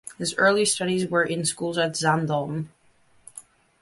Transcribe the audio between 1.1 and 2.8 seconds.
in schools at Zaandam.